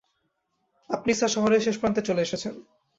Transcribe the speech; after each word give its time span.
আপনি 0.89 1.11
স্যার 1.13 1.31
শহরের 1.35 1.61
শেষ 1.61 1.75
প্রান্তে 1.79 2.01
চলে 2.01 2.21
এসেছেন। 2.21 2.53